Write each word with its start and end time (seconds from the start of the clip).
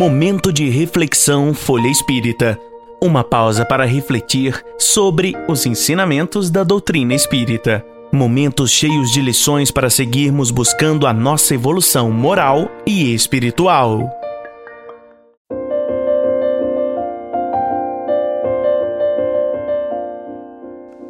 Momento 0.00 0.50
de 0.50 0.66
reflexão 0.70 1.52
Folha 1.52 1.86
Espírita. 1.86 2.58
Uma 3.02 3.22
pausa 3.22 3.66
para 3.66 3.84
refletir 3.84 4.64
sobre 4.78 5.34
os 5.46 5.66
ensinamentos 5.66 6.48
da 6.48 6.64
doutrina 6.64 7.12
espírita. 7.12 7.84
Momentos 8.10 8.70
cheios 8.70 9.12
de 9.12 9.20
lições 9.20 9.70
para 9.70 9.90
seguirmos 9.90 10.50
buscando 10.50 11.06
a 11.06 11.12
nossa 11.12 11.54
evolução 11.54 12.10
moral 12.10 12.70
e 12.86 13.12
espiritual. 13.12 14.10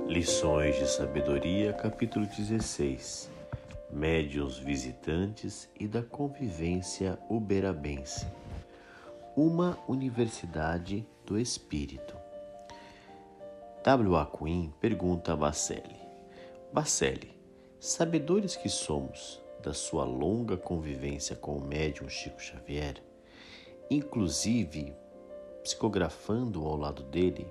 Lições 0.08 0.76
de 0.80 0.90
Sabedoria, 0.90 1.72
capítulo 1.74 2.26
16 2.26 3.30
Médiuns 3.92 4.58
visitantes 4.58 5.68
e 5.78 5.86
da 5.86 6.02
convivência 6.02 7.16
uberabense. 7.28 8.26
Uma 9.42 9.78
Universidade 9.88 11.08
do 11.24 11.38
Espírito. 11.38 12.14
W. 13.82 14.16
A. 14.16 14.26
Quinn 14.26 14.68
pergunta 14.78 15.32
a 15.32 15.36
Bacelli: 15.36 15.96
Bacelli, 16.70 17.34
sabedores 17.80 18.54
que 18.54 18.68
somos 18.68 19.40
da 19.62 19.72
sua 19.72 20.04
longa 20.04 20.58
convivência 20.58 21.34
com 21.34 21.56
o 21.56 21.66
médium 21.66 22.06
Chico 22.06 22.38
Xavier, 22.38 23.02
inclusive 23.90 24.94
psicografando 25.62 26.66
ao 26.66 26.76
lado 26.76 27.02
dele, 27.04 27.50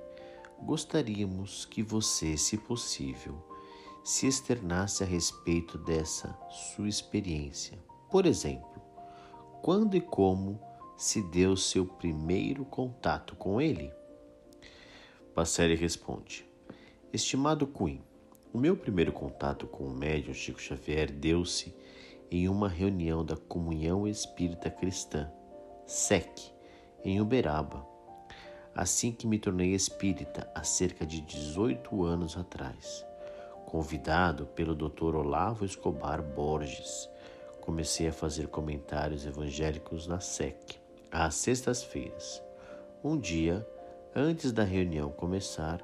gostaríamos 0.62 1.66
que 1.66 1.82
você, 1.82 2.38
se 2.38 2.56
possível, 2.56 3.36
se 4.04 4.28
externasse 4.28 5.02
a 5.02 5.08
respeito 5.08 5.76
dessa 5.80 6.38
sua 6.52 6.88
experiência. 6.88 7.80
Por 8.12 8.28
exemplo, 8.28 8.80
quando 9.64 9.98
e 9.98 10.02
como 10.02 10.69
se 11.00 11.22
deu 11.22 11.56
seu 11.56 11.86
primeiro 11.86 12.66
contato 12.66 13.34
com 13.34 13.62
ele? 13.62 13.90
Passeri 15.34 15.74
responde: 15.74 16.46
Estimado 17.14 17.66
Queen, 17.66 18.04
o 18.52 18.58
meu 18.58 18.76
primeiro 18.76 19.14
contato 19.14 19.66
com 19.66 19.86
o 19.86 19.90
médium 19.90 20.34
Chico 20.34 20.62
Xavier 20.62 21.10
deu-se 21.10 21.74
em 22.30 22.50
uma 22.50 22.68
reunião 22.68 23.24
da 23.24 23.38
Comunhão 23.38 24.06
Espírita 24.06 24.70
Cristã, 24.70 25.32
SEC, 25.88 26.52
em 27.02 27.22
Uberaba, 27.22 27.88
assim 28.76 29.14
que 29.14 29.26
me 29.26 29.40
tornei 29.40 29.74
espírita 29.74 30.52
há 30.54 30.66
cerca 30.66 31.06
de 31.06 31.22
18 31.22 32.04
anos 32.04 32.36
atrás. 32.36 33.06
Convidado 33.66 34.48
pelo 34.48 34.76
Dr. 34.76 35.16
Olavo 35.16 35.64
Escobar 35.64 36.22
Borges, 36.22 37.10
comecei 37.62 38.10
a 38.10 38.14
fazer 38.14 38.48
comentários 38.50 39.26
evangélicos 39.26 40.06
na 40.06 40.20
SEC 40.20 40.89
às 41.12 41.36
sextas-feiras. 41.36 42.42
Um 43.04 43.18
dia, 43.18 43.68
antes 44.16 44.52
da 44.52 44.64
reunião 44.64 45.12
começar, 45.12 45.82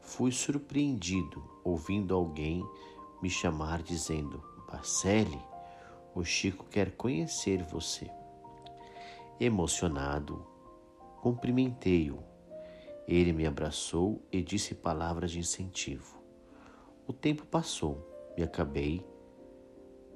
fui 0.00 0.30
surpreendido 0.32 1.42
ouvindo 1.64 2.14
alguém 2.14 2.64
me 3.22 3.30
chamar 3.30 3.82
dizendo: 3.82 4.42
Bacelli, 4.70 5.40
o 6.14 6.24
Chico 6.24 6.64
quer 6.70 6.92
conhecer 6.92 7.62
você. 7.62 8.10
Emocionado, 9.38 10.46
cumprimentei-o. 11.20 12.22
Ele 13.06 13.32
me 13.32 13.46
abraçou 13.46 14.20
e 14.32 14.42
disse 14.42 14.74
palavras 14.74 15.30
de 15.30 15.38
incentivo. 15.38 16.16
O 17.06 17.12
tempo 17.12 17.46
passou 17.46 18.32
e 18.36 18.42
acabei 18.42 19.04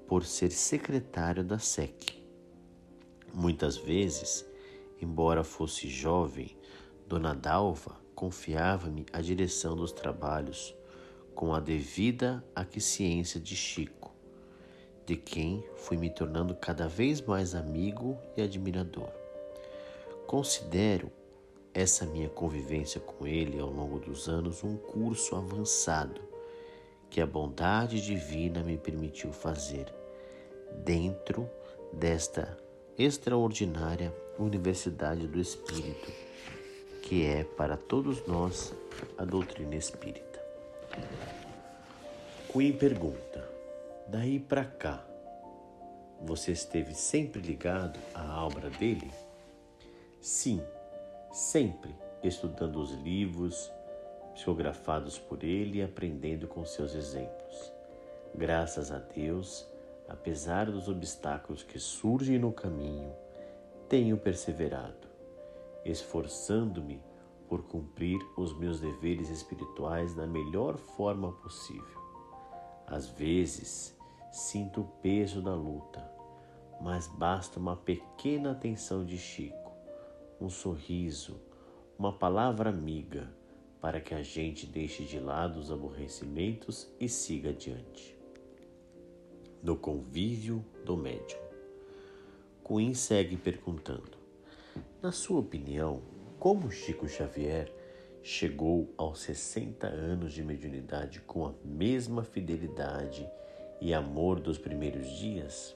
por 0.09 0.25
ser 0.25 0.51
secretário 0.51 1.45
da 1.45 1.59
SEC. 1.59 2.21
Muitas 3.33 3.77
vezes, 3.77 4.45
embora 5.01 5.43
fosse 5.43 5.89
jovem, 5.89 6.57
Dona 7.07 7.35
Dalva 7.35 7.97
confiava-me 8.15 9.07
a 9.13 9.21
direção 9.21 9.75
dos 9.75 9.93
trabalhos 9.93 10.77
com 11.35 11.55
a 11.55 11.61
devida 11.61 12.45
aquiescência 12.55 13.41
de 13.41 13.57
Chico, 13.57 14.15
de 15.07 15.17
quem 15.17 15.65
fui 15.77 15.97
me 15.97 16.11
tornando 16.11 16.55
cada 16.55 16.87
vez 16.87 17.21
mais 17.21 17.55
amigo 17.55 18.19
e 18.37 18.43
admirador. 18.43 19.11
Considero 20.27 21.11
essa 21.73 22.05
minha 22.05 22.29
convivência 22.29 23.01
com 23.01 23.27
ele 23.27 23.59
ao 23.59 23.71
longo 23.71 23.99
dos 23.99 24.29
anos 24.29 24.63
um 24.63 24.77
curso 24.77 25.35
avançado 25.35 26.21
que 27.09 27.21
a 27.21 27.27
bondade 27.27 28.01
divina 28.01 28.63
me 28.63 28.77
permitiu 28.77 29.33
fazer 29.33 29.93
dentro 30.85 31.51
desta 31.93 32.57
extraordinária 32.97 34.15
Universidade 34.41 35.27
do 35.27 35.39
Espírito, 35.39 36.11
que 37.03 37.27
é 37.27 37.45
para 37.45 37.77
todos 37.77 38.27
nós 38.27 38.73
a 39.19 39.25
doutrina 39.27 39.77
espírita. 39.77 40.41
Queen 42.51 42.73
pergunta: 42.73 43.47
daí 44.09 44.41
para 44.41 44.65
cá, 44.65 45.05
você 46.23 46.53
esteve 46.53 46.95
sempre 46.95 47.43
ligado 47.43 48.01
à 48.15 48.43
obra 48.43 48.71
dele? 48.71 49.11
Sim, 50.23 50.63
sempre 51.31 51.95
estudando 52.25 52.81
os 52.81 52.93
livros, 52.93 53.71
psicografados 54.33 55.19
por 55.19 55.45
ele 55.45 55.81
e 55.81 55.83
aprendendo 55.83 56.49
com 56.49 56.65
seus 56.65 56.95
exemplos. 56.95 57.71
Graças 58.35 58.91
a 58.91 59.01
Deus, 59.01 59.67
apesar 60.09 60.71
dos 60.71 60.89
obstáculos 60.89 61.63
que 61.63 61.79
surgem 61.79 62.39
no 62.39 62.51
caminho, 62.53 63.15
tenho 63.91 64.17
perseverado, 64.17 65.09
esforçando-me 65.85 67.03
por 67.49 67.65
cumprir 67.65 68.21
os 68.37 68.57
meus 68.57 68.79
deveres 68.79 69.29
espirituais 69.29 70.15
da 70.15 70.29
melhor 70.29 70.79
forma 70.79 71.33
possível. 71.33 72.01
Às 72.87 73.09
vezes, 73.09 73.99
sinto 74.31 74.83
o 74.83 74.85
peso 75.03 75.43
da 75.43 75.57
luta, 75.57 76.09
mas 76.81 77.09
basta 77.09 77.59
uma 77.59 77.75
pequena 77.75 78.53
atenção 78.53 79.05
de 79.05 79.19
Chico, 79.19 79.73
um 80.41 80.49
sorriso, 80.49 81.41
uma 81.99 82.13
palavra 82.13 82.71
amiga 82.71 83.29
para 83.81 84.01
que 84.01 84.15
a 84.15 84.23
gente 84.23 84.67
deixe 84.67 85.03
de 85.03 85.19
lado 85.19 85.59
os 85.59 85.73
aborrecimentos 85.73 86.89
e 87.01 87.09
siga 87.09 87.51
adiante. 87.51 88.17
No 89.61 89.77
convívio 89.77 90.65
do 90.85 90.97
médium. 90.97 91.50
Queen 92.73 92.95
segue 92.95 93.37
perguntando: 93.37 94.17
Na 95.03 95.11
sua 95.11 95.41
opinião, 95.41 96.03
como 96.39 96.71
Chico 96.71 97.09
Xavier 97.09 97.75
chegou 98.23 98.95
aos 98.97 99.23
60 99.23 99.89
anos 99.89 100.33
de 100.33 100.45
mediunidade 100.45 101.21
com 101.23 101.47
a 101.47 101.55
mesma 101.65 102.23
fidelidade 102.23 103.29
e 103.81 103.93
amor 103.93 104.39
dos 104.39 104.57
primeiros 104.57 105.09
dias? 105.19 105.75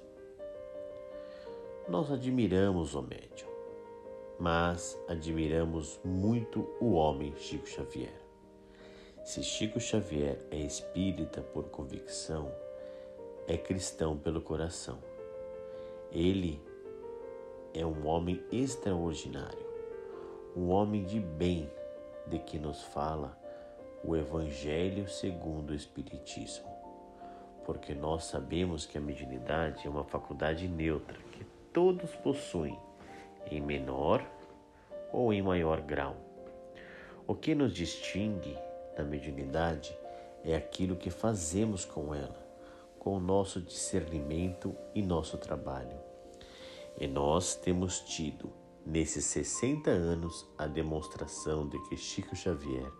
Nós 1.89 2.13
admiramos 2.13 2.95
o 2.95 3.03
médium 3.03 3.53
mas 4.39 4.99
admiramos 5.09 6.01
muito 6.05 6.69
o 6.81 6.93
homem 6.93 7.35
Chico 7.37 7.69
Xavier. 7.69 8.13
Se 9.25 9.43
Chico 9.43 9.81
Xavier 9.81 10.39
é 10.51 10.59
espírita 10.59 11.41
por 11.41 11.65
convicção, 11.71 12.53
é 13.47 13.57
cristão 13.57 14.19
pelo 14.19 14.41
coração. 14.41 14.99
Ele 16.11 16.61
é 17.75 17.85
um 17.85 18.07
homem 18.07 18.41
extraordinário, 18.53 19.67
um 20.57 20.71
homem 20.71 21.05
de 21.05 21.19
bem 21.19 21.69
de 22.29 22.39
que 22.39 22.57
nos 22.57 22.83
fala 22.83 23.37
o 24.05 24.15
Evangelho 24.15 25.09
segundo 25.09 25.71
o 25.71 25.75
Espiritismo. 25.75 26.73
Porque 27.65 27.93
nós 27.93 28.25
sabemos 28.25 28.87
que 28.87 28.97
a 28.97 29.01
mediunidade 29.01 29.87
é 29.87 29.91
uma 29.91 30.05
faculdade 30.05 30.69
neutra 30.69 31.19
que 31.33 31.45
todos 31.73 32.15
possuem 32.17 32.79
em 33.51 33.61
menor 33.61 34.25
ou 35.13 35.33
em 35.33 35.43
maior 35.43 35.81
grau. 35.81 36.17
O 37.27 37.35
que 37.35 37.55
nos 37.55 37.75
distingue 37.75 38.57
da 38.97 39.03
mediunidade 39.03 39.97
é 40.45 40.55
aquilo 40.55 40.95
que 40.95 41.11
fazemos 41.11 41.85
com 41.85 42.15
ela, 42.15 42.47
com 42.99 43.17
o 43.17 43.21
nosso 43.21 43.61
discernimento 43.61 44.77
e 44.95 45.03
nosso 45.03 45.39
trabalho. 45.39 46.04
E 46.99 47.07
nós 47.07 47.57
temos 47.57 48.01
tido, 48.01 48.53
nesses 48.87 49.25
60 49.25 49.91
anos, 49.91 50.47
a 50.57 50.67
demonstração 50.67 51.69
de 51.69 51.79
que 51.89 51.97
Chico 51.97 52.37
Xavier 52.37 52.91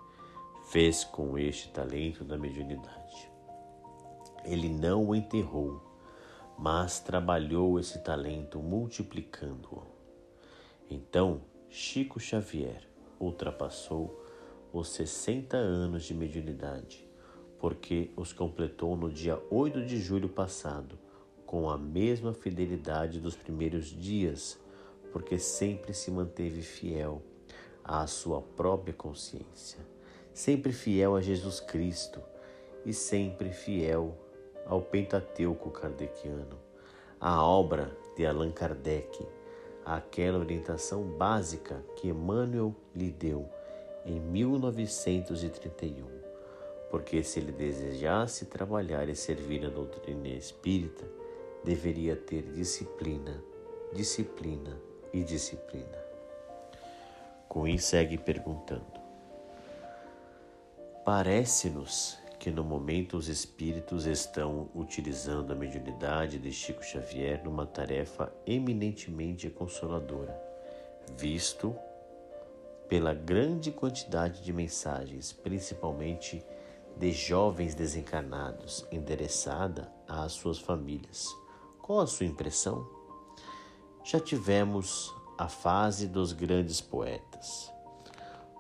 fez 0.65 1.05
com 1.05 1.39
este 1.39 1.69
talento 1.71 2.25
da 2.25 2.37
mediunidade. 2.37 3.31
Ele 4.45 4.69
não 4.69 5.07
o 5.07 5.15
enterrou, 5.15 5.81
mas 6.59 7.01
trabalhou 7.01 7.79
esse 7.79 8.03
talento 8.03 8.59
multiplicando-o. 8.59 9.83
Então, 10.91 11.43
Chico 11.69 12.19
Xavier 12.21 12.89
ultrapassou 13.19 14.23
os 14.73 14.89
60 14.89 15.57
anos 15.57 16.05
de 16.05 16.15
mediunidade, 16.15 17.09
porque 17.59 18.11
os 18.17 18.33
completou 18.33 18.97
no 18.97 19.11
dia 19.11 19.41
8 19.51 19.85
de 19.87 19.99
julho 19.99 20.29
passado, 20.29 20.99
com 21.47 21.69
a 21.71 21.79
mesma 21.79 22.33
fidelidade 22.33 23.21
dos 23.21 23.37
primeiros 23.37 23.87
dias, 23.87 24.59
porque 25.13 25.39
sempre 25.39 25.95
se 25.95 26.11
manteve 26.11 26.63
fiel 26.63 27.23
à 27.85 28.07
sua 28.07 28.41
própria 28.41 28.95
consciência, 28.95 29.79
sempre 30.33 30.73
fiel 30.73 31.15
a 31.15 31.21
Jesus 31.21 31.61
Cristo 31.61 32.21
e 32.85 32.93
sempre 32.93 33.51
fiel 33.51 34.17
ao 34.67 34.81
Pentateuco 34.81 35.71
kardeciano, 35.71 36.59
à 37.21 37.45
obra 37.45 37.97
de 38.17 38.27
Allan 38.27 38.51
Kardec, 38.51 39.27
àquela 39.85 40.39
orientação 40.39 41.03
básica 41.03 41.85
que 41.97 42.09
Emmanuel 42.09 42.75
lhe 42.95 43.11
deu 43.11 43.49
em 44.05 44.19
1931. 44.19 46.07
Porque 46.91 47.23
se 47.23 47.41
ele 47.41 47.53
desejasse 47.53 48.47
trabalhar 48.47 49.09
e 49.09 49.17
servir 49.17 49.65
a 49.67 49.69
doutrina 49.69 50.29
espírita, 50.29 51.05
deveria 51.65 52.15
ter 52.15 52.43
disciplina, 52.53 53.43
disciplina 53.93 54.79
e 55.13 55.23
disciplina. 55.25 56.05
Cunha 57.49 57.79
segue 57.79 58.19
perguntando: 58.19 59.01
Parece-nos 61.05 62.19
que 62.39 62.51
no 62.51 62.63
momento 62.63 63.17
os 63.17 63.29
espíritos 63.29 64.05
estão 64.05 64.69
utilizando 64.75 65.53
a 65.53 65.57
mediunidade 65.57 66.39
de 66.39 66.53
Chico 66.53 66.85
Xavier 66.85 67.43
numa 67.43 67.65
tarefa 67.65 68.31
eminentemente 68.47 69.49
consoladora, 69.49 70.39
visto 71.17 71.75
pela 72.89 73.15
grande 73.15 73.73
quantidade 73.73 74.43
de 74.43 74.53
mensagens, 74.53 75.33
principalmente 75.33 76.45
de 76.99 77.13
jovens 77.13 77.75
desencarnados, 77.75 78.87
endereçada 78.93 79.91
às 80.07 80.33
suas 80.33 80.59
famílias. 80.59 81.44
Qual 81.87 82.01
a 82.01 82.07
sua 82.07 82.25
impressão? 82.25 82.89
Já 84.03 84.19
tivemos 84.19 85.15
a 85.37 85.49
fase 85.49 86.09
dos 86.09 86.33
grandes 86.33 86.81
poetas. 86.81 87.71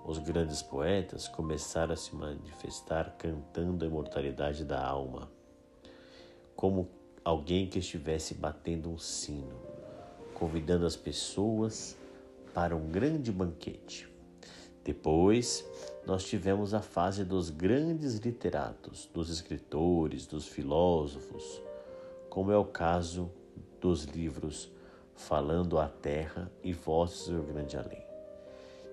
Os 0.05 0.19
grandes 0.19 0.61
poetas 0.61 1.26
começaram 1.26 1.94
a 1.94 1.97
se 1.97 2.15
manifestar 2.15 3.17
cantando 3.17 3.82
a 3.82 3.88
imortalidade 3.88 4.62
da 4.62 4.87
alma, 4.87 5.31
como 6.55 6.87
alguém 7.25 7.67
que 7.67 7.79
estivesse 7.79 8.35
batendo 8.35 8.91
um 8.91 8.99
sino, 8.99 9.56
convidando 10.35 10.85
as 10.85 10.94
pessoas 10.94 11.97
para 12.53 12.76
um 12.76 12.91
grande 12.91 13.32
banquete. 13.32 14.06
Depois, 14.85 15.65
nós 16.06 16.25
tivemos 16.25 16.75
a 16.75 16.82
fase 16.82 17.25
dos 17.25 17.49
grandes 17.49 18.17
literatos, 18.17 19.09
dos 19.15 19.31
escritores, 19.31 20.26
dos 20.26 20.47
filósofos, 20.47 21.62
como 22.34 22.50
é 22.50 22.58
o 22.58 22.64
caso 22.64 23.31
dos 23.81 24.02
livros 24.02 24.69
falando 25.14 25.78
à 25.78 25.86
terra 25.86 26.50
e 26.64 26.72
vozes 26.72 27.28
do 27.28 27.40
grande 27.44 27.76
além. 27.76 28.04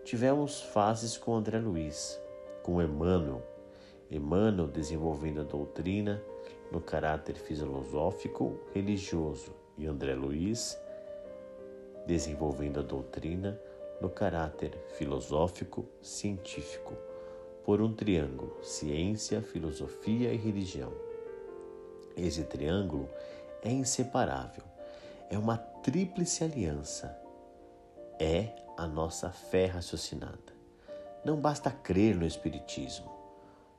Tivemos 0.05 0.61
fases 0.61 1.17
com 1.17 1.33
André 1.33 1.57
Luiz, 1.57 2.21
com 2.61 2.79
Emmanuel, 2.79 3.41
Emmanuel 4.11 4.67
desenvolvendo 4.67 5.41
a 5.41 5.43
doutrina 5.43 6.21
no 6.71 6.79
caráter 6.79 7.35
filosófico 7.35 8.59
religioso 8.75 9.55
e 9.75 9.87
André 9.87 10.13
Luiz 10.13 10.79
desenvolvendo 12.05 12.79
a 12.79 12.83
doutrina 12.83 13.59
no 13.99 14.09
caráter 14.11 14.77
filosófico 14.99 15.83
científico 15.99 16.93
por 17.63 17.81
um 17.81 17.91
triângulo 17.91 18.55
ciência, 18.61 19.41
filosofia 19.41 20.31
e 20.31 20.37
religião. 20.37 21.10
Esse 22.15 22.43
triângulo 22.43 23.09
é 23.63 23.71
inseparável 23.71 24.71
é 25.31 25.37
uma 25.37 25.55
tríplice 25.55 26.43
aliança. 26.43 27.17
É 28.19 28.53
a 28.77 28.85
nossa 28.85 29.31
fé 29.31 29.65
raciocinada. 29.65 30.53
Não 31.23 31.39
basta 31.39 31.71
crer 31.71 32.15
no 32.17 32.25
Espiritismo. 32.25 33.09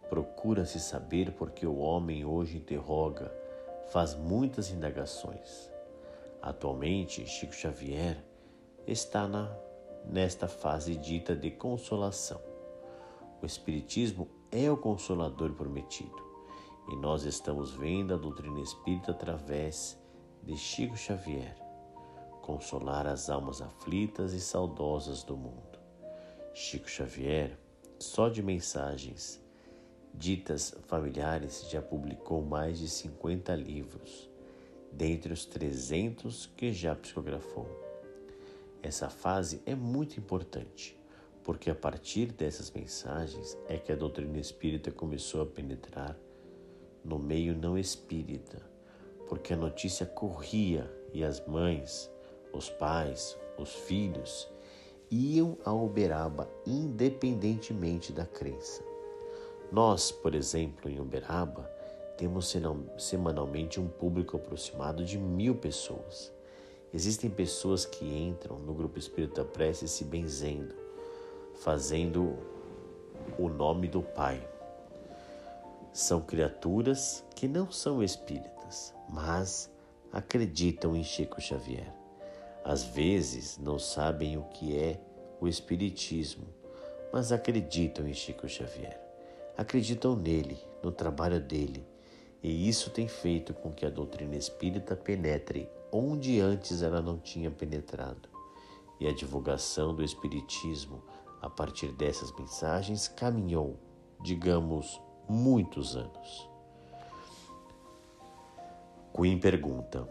Procura-se 0.09 0.81
saber 0.81 1.33
porque 1.33 1.67
o 1.67 1.77
homem 1.77 2.25
hoje 2.25 2.57
interroga, 2.57 3.31
faz 3.91 4.15
muitas 4.15 4.71
indagações. 4.71 5.71
Atualmente, 6.41 7.27
Chico 7.27 7.53
Xavier 7.53 8.17
está 8.87 9.29
na, 9.29 9.55
nesta 10.07 10.49
fase 10.49 10.97
dita 10.97 11.37
de 11.37 11.51
consolação. 11.51 12.41
O 13.43 13.47
Espiritismo 13.47 14.27
é 14.51 14.71
o 14.71 14.77
consolador 14.77 15.53
prometido 15.53 16.32
e 16.89 16.97
nós 16.97 17.25
estamos 17.25 17.73
vendo 17.73 18.15
a 18.15 18.17
doutrina 18.17 18.61
espírita 18.61 19.13
através 19.13 19.99
de 20.43 20.57
Chico 20.57 20.97
Xavier, 20.97 21.57
consolar 22.41 23.07
as 23.07 23.31
almas 23.31 23.63
aflitas 23.63 24.33
e 24.33 24.41
saudosas 24.41 25.23
do 25.23 25.37
mundo. 25.37 25.79
Chico 26.53 26.89
Xavier, 26.89 27.57
só 27.99 28.29
de 28.29 28.43
mensagens 28.43 29.41
ditas 30.13 30.75
familiares, 30.87 31.69
já 31.71 31.81
publicou 31.81 32.43
mais 32.43 32.79
de 32.79 32.89
50 32.89 33.55
livros, 33.55 34.29
dentre 34.91 35.33
os 35.33 35.47
300 35.47 36.47
que 36.57 36.73
já 36.73 36.95
psicografou. 36.95 37.67
Essa 38.83 39.09
fase 39.09 39.63
é 39.65 39.75
muito 39.75 40.19
importante, 40.19 40.99
porque 41.45 41.71
a 41.71 41.75
partir 41.75 42.33
dessas 42.33 42.71
mensagens 42.71 43.57
é 43.69 43.79
que 43.79 43.93
a 43.93 43.97
doutrina 43.97 44.39
espírita 44.39 44.91
começou 44.91 45.41
a 45.41 45.47
penetrar 45.47 46.19
no 47.05 47.19
meio 47.19 47.55
não 47.57 47.77
espírita 47.79 48.73
porque 49.33 49.55
a 49.55 49.57
notícia 49.57 50.05
corria 50.05 50.95
e 51.11 51.25
as 51.25 51.41
mães, 51.47 52.11
os 52.53 52.69
pais, 52.69 53.35
os 53.57 53.73
filhos 53.75 54.47
iam 55.11 55.57
a 55.65 55.73
Uberaba 55.73 56.51
independentemente 56.67 58.13
da 58.13 58.27
crença. 58.27 58.85
Nós, 59.73 60.13
por 60.13 60.35
exemplo, 60.35 60.91
em 60.91 61.01
Uberaba, 61.01 61.63
temos 62.19 62.55
semanalmente 62.99 63.81
um 63.81 63.89
público 63.89 64.37
aproximado 64.37 65.03
de 65.03 65.17
mil 65.17 65.55
pessoas. 65.55 66.31
Existem 66.93 67.31
pessoas 67.31 67.87
que 67.87 68.05
entram 68.05 68.59
no 68.59 68.75
grupo 68.75 68.99
Espírita 68.99 69.43
Prece 69.43 69.89
se 69.89 70.05
benzendo, 70.05 70.75
fazendo 71.55 72.37
o 73.39 73.49
nome 73.49 73.89
do 73.89 74.03
Pai. 74.03 74.47
São 75.93 76.21
criaturas 76.21 77.25
que 77.35 77.47
não 77.47 77.71
são 77.71 78.03
espíritas 78.03 78.53
mas 79.13 79.71
acreditam 80.11 80.97
em 80.97 81.05
Chico 81.05 81.41
Xavier. 81.41 81.93
Às 82.65 82.83
vezes 82.83 83.59
não 83.59 83.79
sabem 83.79 84.39
o 84.39 84.45
que 84.45 84.77
é 84.77 84.99
o 85.39 85.47
Espiritismo, 85.47 86.47
mas 87.13 87.31
acreditam 87.31 88.09
em 88.09 88.15
Chico 88.15 88.49
Xavier. 88.49 88.99
Acreditam 89.57 90.17
nele, 90.17 90.59
no 90.83 90.91
trabalho 90.91 91.39
dele, 91.39 91.87
e 92.43 92.69
isso 92.69 92.91
tem 92.91 93.07
feito 93.07 93.53
com 93.53 93.71
que 93.71 93.85
a 93.85 93.91
doutrina 93.91 94.35
espírita 94.35 94.97
penetre 94.97 95.69
onde 95.93 96.41
antes 96.41 96.83
ela 96.83 97.03
não 97.03 97.19
tinha 97.19 97.51
penetrado. 97.51 98.29
E 98.99 99.07
a 99.07 99.13
divulgação 99.13 99.95
do 99.95 100.03
Espiritismo, 100.03 101.03
a 101.41 101.51
partir 101.51 101.93
dessas 101.93 102.33
mensagens, 102.33 103.09
caminhou, 103.09 103.79
digamos, 104.23 105.01
muitos 105.33 105.97
anos. 105.97 106.49
Queen 109.17 109.39
pergunta: 109.39 110.07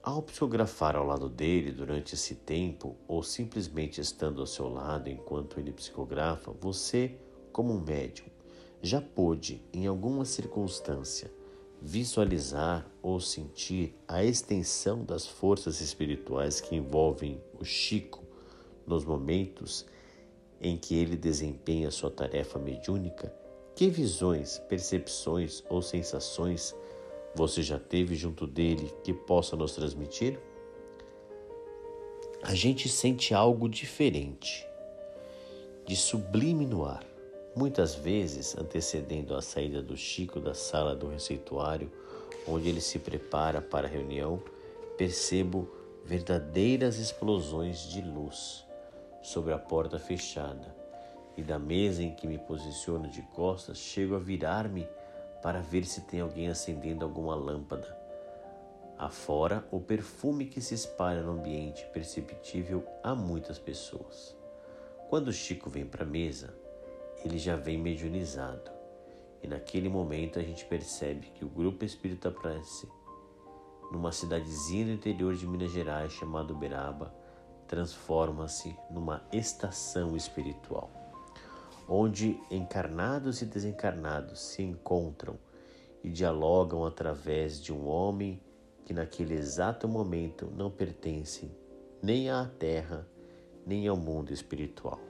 Ao 0.00 0.22
psicografar 0.22 0.94
ao 0.94 1.04
lado 1.04 1.28
dele 1.28 1.72
durante 1.72 2.14
esse 2.14 2.36
tempo, 2.36 2.96
ou 3.08 3.24
simplesmente 3.24 4.00
estando 4.00 4.40
ao 4.40 4.46
seu 4.46 4.68
lado 4.68 5.10
enquanto 5.10 5.58
ele 5.58 5.72
psicografa, 5.72 6.52
você, 6.52 7.16
como 7.52 7.72
um 7.72 7.80
médium, 7.80 8.26
já 8.80 9.00
pôde, 9.00 9.60
em 9.72 9.86
alguma 9.86 10.24
circunstância, 10.24 11.30
visualizar 11.80 12.86
ou 13.02 13.18
sentir 13.18 13.96
a 14.06 14.24
extensão 14.24 15.04
das 15.04 15.26
forças 15.26 15.80
espirituais 15.80 16.60
que 16.60 16.76
envolvem 16.76 17.42
o 17.58 17.64
Chico 17.64 18.22
nos 18.86 19.04
momentos 19.04 19.84
em 20.60 20.76
que 20.76 20.94
ele 20.94 21.16
desempenha 21.16 21.90
sua 21.90 22.10
tarefa 22.12 22.60
mediúnica? 22.60 23.41
Que 23.74 23.88
visões, 23.88 24.58
percepções 24.68 25.64
ou 25.68 25.80
sensações 25.80 26.74
você 27.34 27.62
já 27.62 27.78
teve 27.78 28.14
junto 28.14 28.46
dele 28.46 28.92
que 29.02 29.12
possa 29.12 29.56
nos 29.56 29.74
transmitir? 29.74 30.38
A 32.42 32.54
gente 32.54 32.88
sente 32.88 33.32
algo 33.32 33.68
diferente, 33.68 34.66
de 35.86 35.96
sublime 35.96 36.66
no 36.66 36.84
ar. 36.84 37.04
Muitas 37.54 37.94
vezes, 37.94 38.56
antecedendo 38.58 39.34
a 39.34 39.40
saída 39.40 39.82
do 39.82 39.96
Chico 39.96 40.40
da 40.40 40.52
sala 40.52 40.94
do 40.94 41.08
receituário, 41.08 41.90
onde 42.46 42.68
ele 42.68 42.80
se 42.80 42.98
prepara 42.98 43.62
para 43.62 43.86
a 43.86 43.90
reunião, 43.90 44.42
percebo 44.96 45.70
verdadeiras 46.04 46.98
explosões 46.98 47.88
de 47.88 48.02
luz 48.02 48.64
sobre 49.22 49.52
a 49.52 49.58
porta 49.58 49.98
fechada. 49.98 50.81
E 51.36 51.42
da 51.42 51.58
mesa 51.58 52.02
em 52.02 52.14
que 52.14 52.26
me 52.26 52.38
posiciono 52.38 53.08
de 53.08 53.22
costas, 53.22 53.78
chego 53.78 54.14
a 54.14 54.18
virar-me 54.18 54.88
para 55.42 55.60
ver 55.60 55.84
se 55.84 56.02
tem 56.02 56.20
alguém 56.20 56.48
acendendo 56.48 57.04
alguma 57.04 57.34
lâmpada. 57.34 58.02
Afora 58.98 59.66
o 59.72 59.80
perfume 59.80 60.46
que 60.46 60.60
se 60.60 60.74
espalha 60.74 61.22
no 61.22 61.32
ambiente 61.32 61.84
perceptível 61.92 62.86
a 63.02 63.14
muitas 63.14 63.58
pessoas. 63.58 64.36
Quando 65.08 65.32
Chico 65.32 65.68
vem 65.68 65.84
para 65.84 66.04
a 66.04 66.06
mesa, 66.06 66.54
ele 67.24 67.38
já 67.38 67.56
vem 67.56 67.76
mediunizado. 67.76 68.70
E 69.42 69.48
naquele 69.48 69.88
momento 69.88 70.38
a 70.38 70.42
gente 70.42 70.64
percebe 70.64 71.26
que 71.34 71.44
o 71.44 71.48
grupo 71.48 71.84
Espírita 71.84 72.30
Prece, 72.30 72.88
numa 73.90 74.12
cidadezinha 74.12 74.86
do 74.86 74.92
interior 74.92 75.34
de 75.34 75.46
Minas 75.46 75.72
Gerais 75.72 76.12
chamada 76.12 76.52
Uberaba, 76.52 77.12
transforma-se 77.66 78.76
numa 78.90 79.22
estação 79.32 80.16
espiritual, 80.16 80.90
onde 81.88 82.40
encarnados 82.50 83.42
e 83.42 83.46
desencarnados 83.46 84.40
se 84.40 84.62
encontram 84.62 85.38
e 86.02 86.10
dialogam 86.10 86.84
através 86.84 87.60
de 87.60 87.72
um 87.72 87.86
homem 87.86 88.40
que 88.84 88.92
naquele 88.92 89.34
exato 89.34 89.86
momento 89.86 90.52
não 90.56 90.70
pertence 90.70 91.50
nem 92.02 92.30
à 92.30 92.44
terra, 92.58 93.06
nem 93.64 93.86
ao 93.86 93.96
mundo 93.96 94.32
espiritual. 94.32 95.00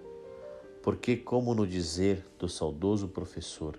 Porque, 0.83 1.17
como 1.17 1.55
no 1.55 1.67
dizer 1.67 2.25
do 2.39 2.49
saudoso 2.49 3.09
professor 3.09 3.79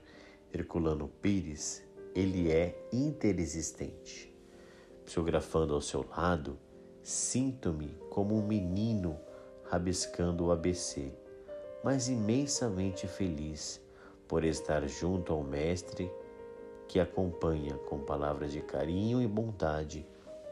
Herculano 0.52 1.08
Pires, 1.22 1.84
ele 2.16 2.52
é 2.52 2.88
interexistente. 2.92 4.34
Psicografando 5.06 5.74
ao 5.74 5.82
seu 5.82 6.06
lado, 6.10 6.58
sinto-me 7.02 7.90
como 8.10 8.36
um 8.36 8.48
menino 8.48 9.20
rabiscando 9.66 10.46
o 10.46 10.52
ABC, 10.52 11.14
mas 11.84 12.08
imensamente 12.08 13.08
feliz 13.08 13.82
por 14.28 14.46
estar 14.46 14.88
junto 14.88 15.34
ao 15.34 15.44
Mestre 15.44 16.10
que 16.88 17.00
acompanha 17.00 17.76
com 17.90 18.00
palavras 18.00 18.54
de 18.54 18.62
carinho 18.62 19.22
e 19.22 19.28
bondade 19.28 20.08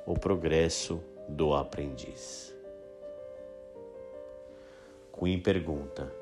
o 0.06 0.14
progresso 0.14 1.02
do 1.30 1.54
aprendiz. 1.54 2.54
Queen 5.18 5.40
pergunta: 5.40 6.14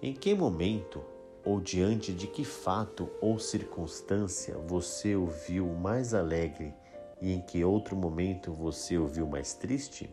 Em 0.00 0.14
que 0.14 0.34
momento 0.34 1.02
ou 1.44 1.60
diante 1.60 2.12
de 2.12 2.26
que 2.26 2.44
fato 2.44 3.10
ou 3.20 3.38
circunstância 3.38 4.56
você 4.56 5.14
o 5.14 5.26
viu 5.26 5.66
mais 5.66 6.14
alegre 6.14 6.72
e 7.20 7.32
em 7.32 7.42
que 7.42 7.62
outro 7.62 7.94
momento 7.94 8.52
você 8.52 8.96
o 8.96 9.06
viu 9.06 9.26
mais 9.26 9.52
triste? 9.54 10.10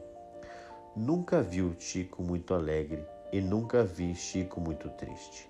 Nunca 0.96 1.42
vi 1.42 1.62
o 1.62 1.74
Chico 1.80 2.22
muito 2.22 2.54
alegre 2.54 3.06
e 3.32 3.40
nunca 3.40 3.84
vi 3.84 4.14
Chico 4.14 4.60
muito 4.60 4.90
triste. 4.90 5.50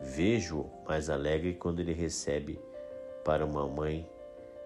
Vejo-o 0.00 0.70
mais 0.86 1.10
alegre 1.10 1.54
quando 1.54 1.80
ele 1.80 1.92
recebe 1.92 2.60
para 3.24 3.44
uma 3.44 3.66
mãe 3.66 4.08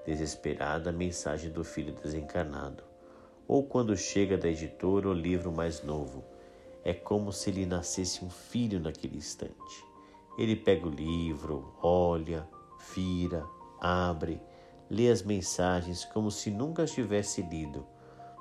desesperada 0.05 0.91
a 0.91 0.93
mensagem 0.93 1.51
do 1.51 1.65
filho 1.65 1.93
desencarnado, 1.93 2.85
ou 3.49 3.65
quando 3.65 3.97
chega 3.97 4.37
da 4.37 4.49
editora 4.49 5.09
o 5.09 5.13
livro 5.13 5.51
mais 5.51 5.83
novo. 5.83 6.23
É 6.85 6.93
como 6.93 7.33
se 7.33 7.51
lhe 7.51 7.65
nascesse 7.65 8.25
um 8.25 8.29
filho 8.29 8.79
naquele 8.79 9.17
instante. 9.17 9.85
Ele 10.37 10.55
pega 10.55 10.87
o 10.87 10.91
livro, 10.91 11.75
olha, 11.83 12.47
vira, 12.95 13.45
abre, 13.81 14.41
lê 14.91 15.11
as 15.11 15.23
mensagens 15.23 16.05
como 16.05 16.31
se 16.31 16.51
nunca 16.51 16.85
tivesse 16.85 17.41
lido, 17.41 17.87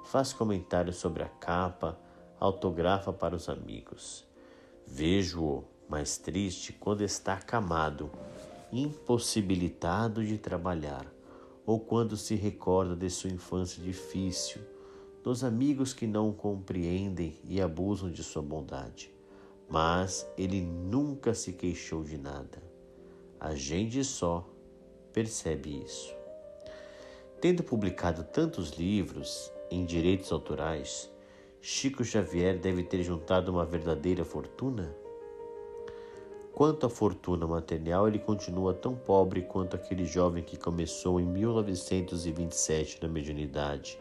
faz 0.04 0.34
comentários 0.34 0.98
sobre 0.98 1.24
a 1.24 1.30
capa, 1.30 1.98
autografa 2.40 3.12
para 3.14 3.36
os 3.36 3.50
amigos. 3.50 4.26
Vejo-o 4.86 5.64
mais 5.88 6.18
triste 6.18 6.74
quando 6.74 7.04
está 7.04 7.34
acamado, 7.34 8.12
impossibilitado 8.72 10.26
de 10.26 10.38
trabalhar, 10.38 11.06
ou 11.66 11.80
quando 11.80 12.18
se 12.18 12.36
recorda 12.36 12.96
de 12.96 13.10
sua 13.10 13.30
infância 13.30 13.82
difícil, 13.82 14.62
dos 15.24 15.44
amigos 15.44 15.94
que 15.94 16.06
não 16.06 16.34
compreendem 16.34 17.38
e 17.46 17.62
abusam 17.62 18.12
de 18.12 18.24
sua 18.24 18.42
bondade. 18.42 19.14
Mas 19.70 20.28
ele 20.38 20.62
nunca 20.62 21.34
se 21.34 21.54
queixou 21.54 22.04
de 22.04 22.18
nada. 22.18 22.62
A 23.40 23.56
gente 23.56 24.04
só 24.04 24.48
percebe 25.14 25.84
isso. 25.84 26.14
Tendo 27.40 27.64
publicado 27.64 28.24
tantos 28.24 28.72
livros 28.72 29.52
em 29.70 29.86
direitos 29.86 30.32
autorais, 30.32 31.10
Chico 31.66 32.04
Xavier 32.04 32.58
deve 32.60 32.84
ter 32.84 33.02
juntado 33.04 33.50
uma 33.50 33.64
verdadeira 33.64 34.26
fortuna? 34.26 34.94
Quanto 36.52 36.86
à 36.86 36.90
fortuna 36.90 37.48
material, 37.48 38.06
ele 38.06 38.20
continua 38.20 38.74
tão 38.74 38.98
pobre 38.98 39.44
quanto 39.44 39.78
aquele 39.78 40.04
jovem 40.04 40.44
que 40.44 40.58
começou 40.58 41.22
em 41.22 41.26
1927 41.26 43.02
na 43.02 43.08
mediunidade, 43.08 43.98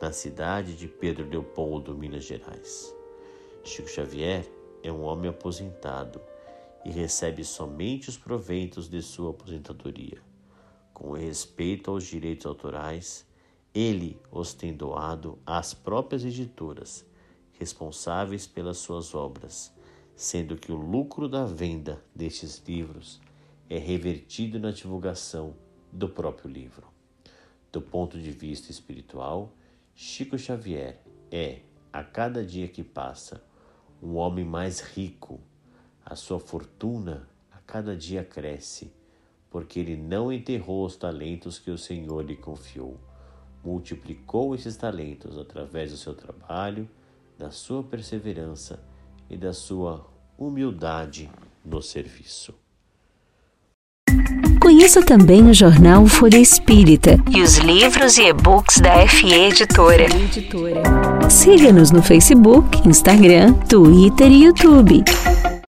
na 0.00 0.10
cidade 0.10 0.74
de 0.74 0.88
Pedro 0.88 1.28
Leopoldo, 1.28 1.94
Minas 1.94 2.24
Gerais. 2.24 2.96
Chico 3.62 3.90
Xavier 3.90 4.50
é 4.82 4.90
um 4.90 5.02
homem 5.02 5.28
aposentado 5.28 6.18
e 6.82 6.90
recebe 6.90 7.44
somente 7.44 8.08
os 8.08 8.16
proventos 8.16 8.88
de 8.88 9.02
sua 9.02 9.32
aposentadoria. 9.32 10.22
Com 10.94 11.12
respeito 11.12 11.90
aos 11.90 12.04
direitos 12.04 12.46
autorais, 12.46 13.26
ele 13.78 14.20
os 14.30 14.54
tem 14.54 14.74
doado 14.74 15.38
às 15.44 15.74
próprias 15.74 16.24
editoras, 16.24 17.04
responsáveis 17.52 18.46
pelas 18.46 18.78
suas 18.78 19.14
obras 19.14 19.76
sendo 20.16 20.56
que 20.56 20.72
o 20.72 20.76
lucro 20.76 21.28
da 21.28 21.44
venda 21.44 22.02
destes 22.14 22.62
livros 22.66 23.20
é 23.68 23.76
revertido 23.76 24.58
na 24.58 24.70
divulgação 24.70 25.54
do 25.92 26.08
próprio 26.08 26.50
livro. 26.50 26.88
Do 27.70 27.82
ponto 27.82 28.18
de 28.18 28.30
vista 28.30 28.70
espiritual, 28.70 29.52
Chico 29.94 30.38
Xavier 30.38 31.02
é, 31.30 31.60
a 31.92 32.02
cada 32.02 32.42
dia 32.44 32.66
que 32.66 32.82
passa, 32.82 33.44
um 34.02 34.16
homem 34.16 34.44
mais 34.44 34.80
rico. 34.80 35.38
A 36.04 36.14
sua 36.14 36.40
fortuna 36.40 37.28
a 37.50 37.58
cada 37.58 37.94
dia 37.94 38.24
cresce, 38.24 38.92
porque 39.50 39.80
ele 39.80 39.96
não 39.96 40.32
enterrou 40.32 40.86
os 40.86 40.96
talentos 40.96 41.58
que 41.58 41.70
o 41.70 41.76
Senhor 41.76 42.24
lhe 42.24 42.36
confiou. 42.36 42.98
Multiplicou 43.66 44.54
esses 44.54 44.76
talentos 44.76 45.36
através 45.36 45.90
do 45.90 45.96
seu 45.96 46.14
trabalho, 46.14 46.88
da 47.36 47.50
sua 47.50 47.82
perseverança 47.82 48.78
e 49.28 49.36
da 49.36 49.52
sua 49.52 50.06
humildade 50.38 51.28
no 51.64 51.82
serviço. 51.82 52.54
Conheça 54.62 55.04
também 55.04 55.50
o 55.50 55.52
jornal 55.52 56.06
Folha 56.06 56.38
Espírita 56.38 57.16
e 57.28 57.42
os 57.42 57.56
livros 57.56 58.18
e 58.18 58.28
e-books 58.28 58.80
da 58.80 59.04
FE 59.08 59.34
Editora. 59.34 60.06
Siga-nos 61.28 61.90
no 61.90 62.04
Facebook, 62.04 62.88
Instagram, 62.88 63.52
Twitter 63.68 64.30
e 64.30 64.44
YouTube. 64.44 65.02